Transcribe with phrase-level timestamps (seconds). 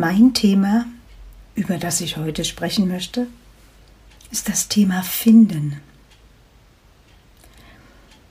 [0.00, 0.86] Mein Thema,
[1.56, 3.26] über das ich heute sprechen möchte,
[4.30, 5.80] ist das Thema Finden.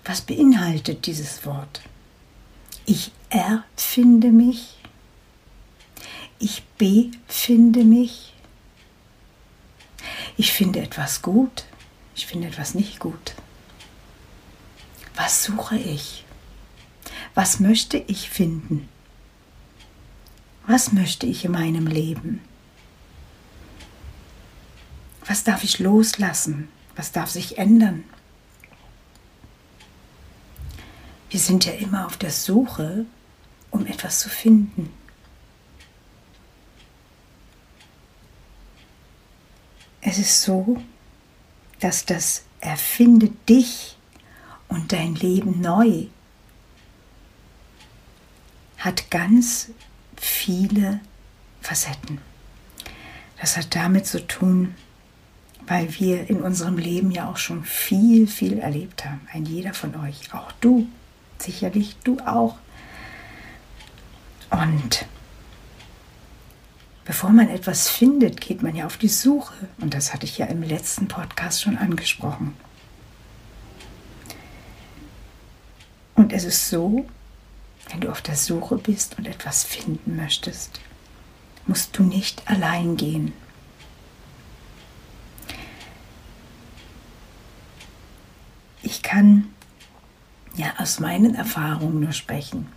[0.06, 1.82] Was beinhaltet dieses Wort?
[2.86, 4.78] Ich erfinde mich.
[6.40, 8.34] Ich befinde mich.
[10.38, 11.66] Ich finde etwas gut.
[12.16, 13.36] Ich finde etwas nicht gut.
[15.16, 16.24] Was suche ich?
[17.36, 18.88] Was möchte ich finden?
[20.68, 22.42] Was möchte ich in meinem Leben?
[25.26, 26.68] Was darf ich loslassen?
[26.98, 28.04] Was darf sich ändern?
[31.30, 33.06] Wir sind ja immer auf der Suche,
[33.72, 34.91] um etwas zu finden.
[40.02, 40.81] Es ist so,
[41.80, 43.97] dass das Erfinde dich
[44.68, 46.08] und dein Leben neu
[48.78, 49.70] hat ganz
[50.47, 51.02] viele
[51.59, 52.19] Facetten.
[53.38, 54.75] Das hat damit zu tun,
[55.68, 59.28] weil wir in unserem Leben ja auch schon viel, viel erlebt haben.
[59.34, 60.88] Ein jeder von euch, auch du,
[61.38, 62.58] sicherlich du auch.
[64.50, 65.06] Und
[67.03, 69.68] bevor man etwas findet, geht man ja auf die Suche.
[69.79, 72.53] Und das hatte ich ja im letzten Podcast schon angesprochen.
[76.16, 77.06] Und es ist so,
[77.90, 80.80] wenn du auf der Suche bist und etwas finden möchtest,
[81.66, 83.34] musst du nicht allein gehen.
[88.84, 89.50] Ich kann
[90.56, 92.68] ja aus meinen Erfahrungen nur sprechen.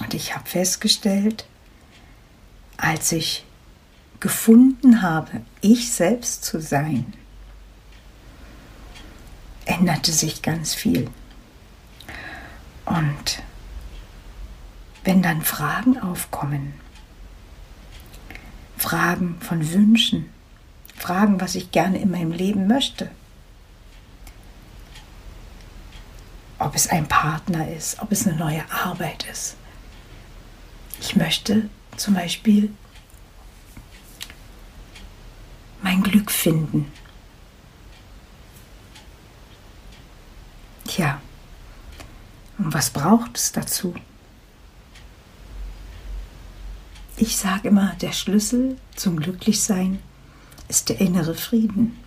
[0.00, 1.46] Und ich habe festgestellt,
[2.76, 3.44] als ich
[4.18, 7.12] gefunden habe, ich selbst zu sein,
[9.64, 11.08] änderte sich ganz viel.
[12.84, 13.42] Und
[15.04, 16.74] wenn dann Fragen aufkommen,
[18.76, 20.30] Fragen von Wünschen,
[20.96, 23.10] Fragen, was ich gerne in meinem Leben möchte,
[26.58, 29.56] ob es ein Partner ist, ob es eine neue Arbeit ist.
[31.00, 32.72] Ich möchte zum Beispiel
[35.82, 36.90] mein Glück finden.
[40.86, 41.20] Tja,
[42.58, 43.94] und was braucht es dazu?
[47.16, 50.00] Ich sage immer, der Schlüssel zum Glücklichsein
[50.68, 51.98] ist der innere Frieden.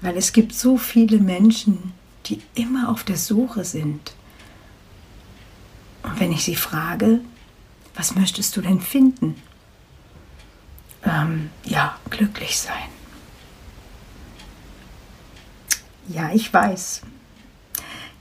[0.00, 1.92] Weil es gibt so viele Menschen,
[2.26, 4.14] die immer auf der Suche sind.
[6.02, 7.20] Und wenn ich sie frage,
[7.94, 9.40] was möchtest du denn finden?
[11.04, 12.95] Ähm, ja, glücklich sein.
[16.08, 17.02] Ja, ich weiß.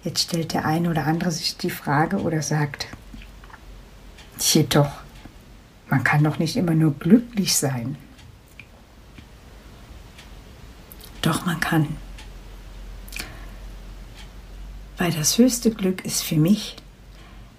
[0.04, 2.88] Jetzt stellt der eine oder andere sich die Frage oder sagt,
[4.40, 4.92] jedoch,
[5.90, 7.98] man kann doch nicht immer nur glücklich sein.
[11.22, 11.98] Doch man kann.
[14.98, 16.76] Weil das höchste Glück ist für mich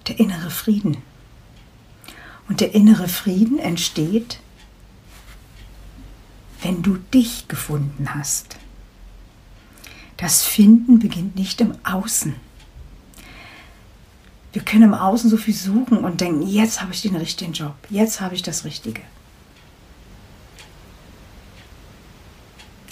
[0.09, 0.99] der innere Frieden.
[2.49, 4.39] Und der innere Frieden entsteht,
[6.63, 8.57] wenn du dich gefunden hast.
[10.17, 12.35] Das Finden beginnt nicht im Außen.
[14.53, 17.75] Wir können im Außen so viel suchen und denken, jetzt habe ich den richtigen Job,
[17.91, 19.03] jetzt habe ich das Richtige.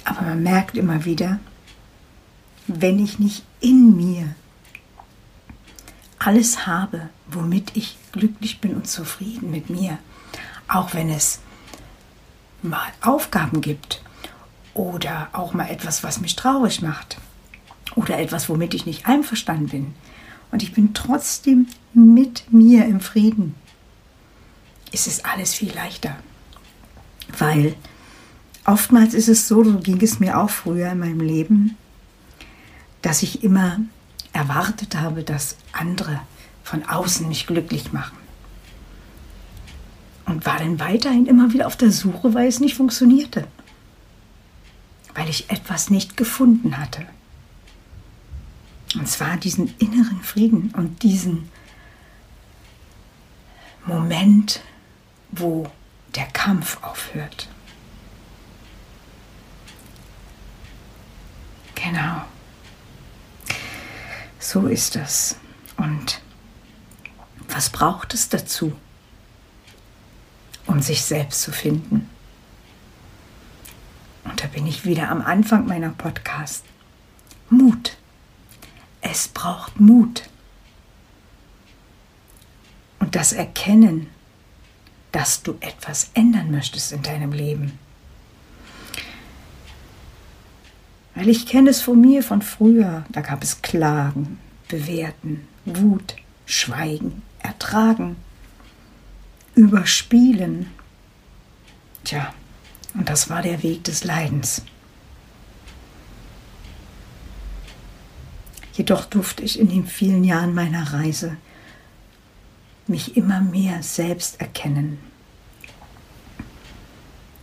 [0.05, 1.41] Aber man merkt immer wieder,
[2.67, 4.35] wenn ich nicht in mir
[6.19, 9.99] alles habe, womit ich glücklich bin und zufrieden mit mir,
[10.69, 11.41] auch wenn es
[12.63, 14.03] mal Aufgaben gibt
[14.75, 17.17] oder auch mal etwas, was mich traurig macht
[17.95, 19.95] oder etwas, womit ich nicht einverstanden bin.
[20.51, 23.55] Und ich bin trotzdem mit mir im Frieden.
[24.93, 26.17] Es ist alles viel leichter,
[27.39, 27.75] weil
[28.65, 31.77] oftmals ist es so, so ging es mir auch früher in meinem Leben,
[33.03, 33.81] dass ich immer
[34.33, 36.21] erwartet habe, dass andere
[36.63, 38.17] von außen mich glücklich machen.
[40.27, 43.47] Und war dann weiterhin immer wieder auf der Suche, weil es nicht funktionierte.
[45.15, 47.07] Weil ich etwas nicht gefunden hatte.
[48.95, 51.51] Und zwar diesen inneren Frieden und diesen
[53.87, 54.61] Moment,
[55.31, 55.71] wo
[56.15, 57.49] der Kampf aufhört.
[61.75, 62.25] Genau.
[64.39, 65.37] So ist es.
[65.77, 66.21] Und
[67.49, 68.73] was braucht es dazu,
[70.67, 72.09] um sich selbst zu finden?
[74.45, 76.67] Da bin ich wieder am Anfang meiner Podcast.
[77.49, 77.97] Mut.
[79.01, 80.29] Es braucht Mut.
[82.99, 84.11] Und das Erkennen,
[85.13, 87.79] dass du etwas ändern möchtest in deinem Leben.
[91.15, 93.07] Weil ich kenne es von mir von früher.
[93.09, 94.39] Da gab es Klagen,
[94.69, 98.17] Bewerten, Wut, Schweigen, Ertragen,
[99.55, 100.67] Überspielen.
[102.05, 102.35] Tja,
[102.95, 104.63] und das war der Weg des Leidens.
[108.73, 111.37] Jedoch durfte ich in den vielen Jahren meiner Reise
[112.87, 114.99] mich immer mehr selbst erkennen.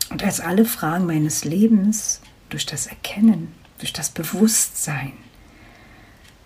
[0.10, 5.14] Und als alle Fragen meines Lebens durch das Erkennen, durch das Bewusstsein,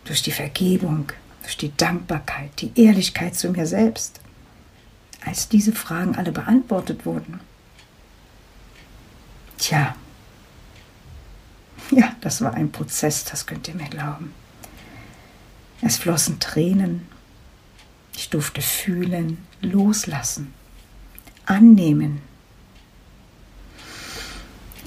[0.06, 1.12] durch die Vergebung,
[1.42, 4.20] durch die Dankbarkeit, die Ehrlichkeit zu mir selbst,
[5.26, 7.40] als diese Fragen alle beantwortet wurden.
[9.58, 9.96] Tja,
[11.92, 14.34] ja, das war ein Prozess, das könnt ihr mir glauben.
[15.82, 17.08] Es flossen Tränen.
[18.16, 20.54] Ich durfte fühlen, loslassen,
[21.46, 22.22] annehmen.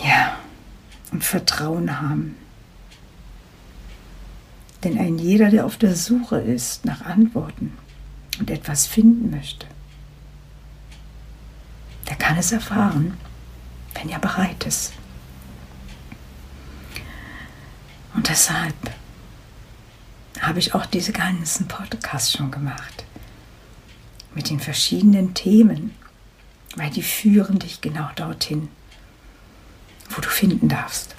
[0.03, 0.38] Ja,
[1.12, 2.37] und Vertrauen haben.
[4.82, 7.76] Denn ein jeder, der auf der Suche ist nach Antworten
[8.38, 9.67] und etwas finden möchte,
[12.09, 13.19] der kann es erfahren,
[13.98, 14.92] wenn er bereit ist.
[18.14, 18.74] Und deshalb
[20.40, 23.04] habe ich auch diese ganzen Podcasts schon gemacht.
[24.34, 25.94] Mit den verschiedenen Themen,
[26.76, 28.68] weil die führen dich genau dorthin,
[30.10, 31.16] wo du finden darfst.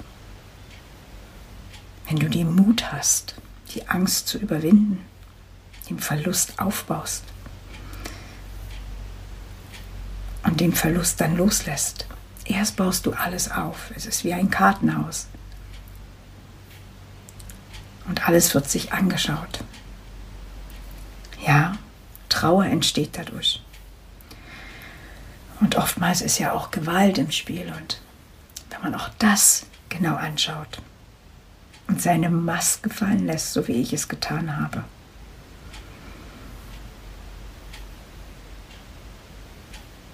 [2.08, 3.34] Wenn du den Mut hast,
[3.74, 5.04] die Angst zu überwinden,
[5.88, 7.24] den Verlust aufbaust
[10.44, 12.06] und den Verlust dann loslässt.
[12.50, 13.92] Erst baust du alles auf.
[13.94, 15.28] Es ist wie ein Kartenhaus
[18.08, 19.62] und alles wird sich angeschaut.
[21.46, 21.76] Ja,
[22.28, 23.62] Trauer entsteht dadurch.
[25.60, 27.72] Und oftmals ist ja auch Gewalt im Spiel.
[27.78, 28.00] Und
[28.70, 30.82] wenn man auch das genau anschaut
[31.86, 34.82] und seine Maske fallen lässt, so wie ich es getan habe,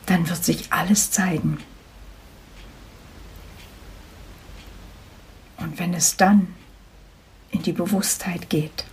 [0.05, 1.62] dann wird sich alles zeigen.
[5.67, 6.55] Und wenn es dann
[7.50, 8.85] in die Bewusstheit geht,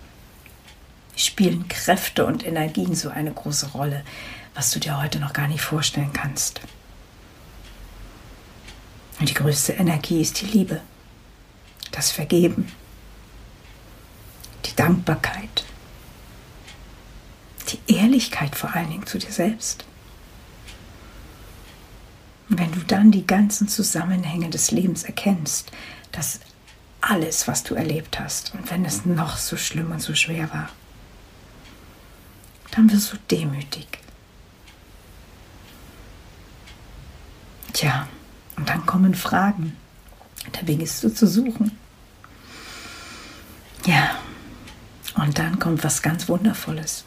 [1.16, 4.04] spielen Kräfte und Energien so eine große Rolle,
[4.54, 6.60] was du dir heute noch gar nicht vorstellen kannst.
[9.20, 10.80] Und die größte Energie ist die Liebe,
[11.92, 12.72] das Vergeben,
[14.64, 15.64] die Dankbarkeit,
[17.68, 19.84] die Ehrlichkeit vor allen Dingen zu dir selbst.
[22.48, 25.70] Und wenn du dann die ganzen Zusammenhänge des Lebens erkennst,
[26.12, 26.40] dass
[27.10, 28.54] alles, was du erlebt hast.
[28.54, 30.68] Und wenn es noch so schlimm und so schwer war,
[32.70, 33.86] dann wirst du demütig.
[37.72, 38.08] Tja,
[38.56, 39.76] und dann kommen Fragen.
[40.52, 41.76] Da beginnst du zu suchen.
[43.86, 44.18] Ja,
[45.16, 47.04] und dann kommt was ganz Wundervolles.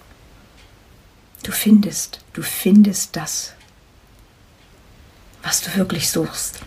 [1.43, 3.53] Du findest, du findest das,
[5.43, 6.59] was du wirklich suchst.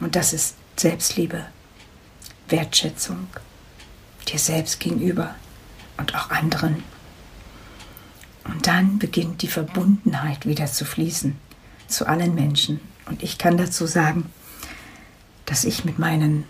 [0.00, 1.46] Und das ist Selbstliebe,
[2.48, 3.26] Wertschätzung
[4.28, 5.34] dir selbst gegenüber
[5.96, 6.82] und auch anderen.
[8.44, 11.36] Und dann beginnt die Verbundenheit wieder zu fließen
[11.88, 12.80] zu allen Menschen.
[13.06, 14.30] Und ich kann dazu sagen,
[15.44, 16.44] dass ich mit meinen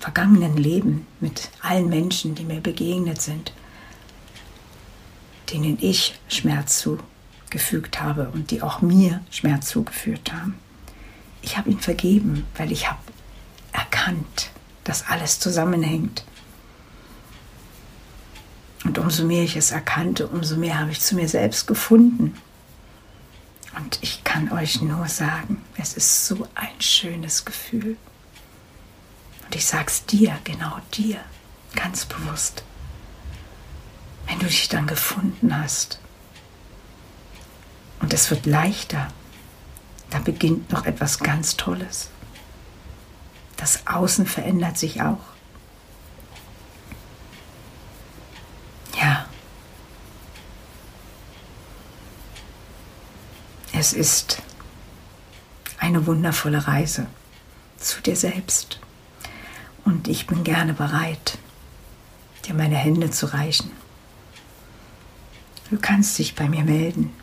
[0.00, 3.52] vergangenen Leben, mit allen Menschen, die mir begegnet sind,
[5.52, 10.54] denen ich Schmerz zugefügt habe und die auch mir Schmerz zugeführt haben,
[11.42, 13.00] ich habe ihn vergeben, weil ich habe
[13.72, 14.51] erkannt,
[14.84, 16.24] dass alles zusammenhängt.
[18.84, 22.36] Und umso mehr ich es erkannte, umso mehr habe ich zu mir selbst gefunden.
[23.76, 27.96] Und ich kann euch nur sagen, es ist so ein schönes Gefühl.
[29.44, 31.20] Und ich sage es dir, genau dir,
[31.74, 32.64] ganz bewusst.
[34.26, 36.00] Wenn du dich dann gefunden hast
[38.00, 39.08] und es wird leichter,
[40.10, 42.08] da beginnt noch etwas ganz Tolles.
[43.62, 45.20] Das Außen verändert sich auch.
[49.00, 49.26] Ja.
[53.72, 54.42] Es ist
[55.78, 57.06] eine wundervolle Reise
[57.78, 58.80] zu dir selbst.
[59.84, 61.38] Und ich bin gerne bereit,
[62.44, 63.70] dir meine Hände zu reichen.
[65.70, 67.14] Du kannst dich bei mir melden,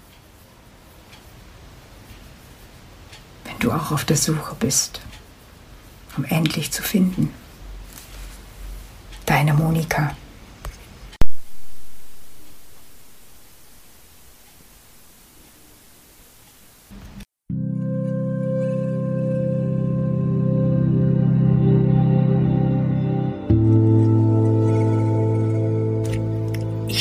[3.43, 5.01] wenn du auch auf der Suche bist,
[6.17, 7.33] um endlich zu finden.
[9.25, 10.15] Deine Monika.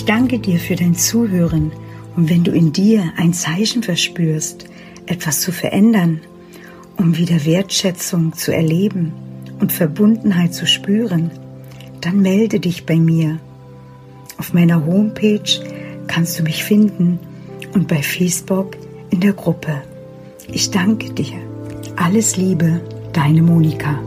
[0.09, 1.71] danke dir für dein Zuhören
[2.17, 4.65] und wenn du in dir ein Zeichen verspürst,
[5.05, 6.23] etwas zu verändern,
[6.99, 9.13] um wieder Wertschätzung zu erleben
[9.61, 11.31] und Verbundenheit zu spüren,
[12.01, 13.39] dann melde dich bei mir.
[14.37, 15.51] Auf meiner Homepage
[16.07, 17.19] kannst du mich finden
[17.75, 18.77] und bei Facebook
[19.11, 19.83] in der Gruppe.
[20.53, 21.39] Ich danke dir.
[21.97, 22.81] Alles Liebe,
[23.13, 23.99] deine Monika.